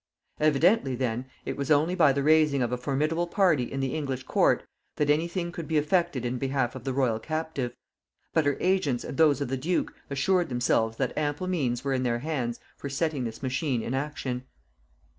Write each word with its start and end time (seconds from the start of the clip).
Evidently 0.39 0.95
then 0.95 1.27
it 1.45 1.55
was 1.55 1.69
only 1.69 1.93
by 1.93 2.11
the 2.11 2.23
raising 2.23 2.63
of 2.63 2.71
a 2.71 2.77
formidable 2.79 3.27
party 3.27 3.71
in 3.71 3.81
the 3.81 3.93
English 3.93 4.23
court 4.23 4.63
that 4.95 5.11
any 5.11 5.27
thing 5.27 5.51
could 5.51 5.67
be 5.67 5.77
effected 5.77 6.25
in 6.25 6.39
behalf 6.39 6.73
of 6.73 6.83
the 6.85 6.91
royal 6.91 7.19
captive; 7.19 7.75
but 8.33 8.47
her 8.47 8.57
agents 8.59 9.03
and 9.03 9.17
those 9.19 9.41
of 9.41 9.47
the 9.47 9.57
duke 9.57 9.93
assured 10.09 10.49
themselves 10.49 10.97
that 10.97 11.15
ample 11.15 11.45
means 11.45 11.83
were 11.83 11.93
in 11.93 12.01
their 12.01 12.17
hands 12.17 12.59
for 12.75 12.89
setting 12.89 13.25
this 13.25 13.43
machine 13.43 13.83
in 13.83 13.93
action. 13.93 14.43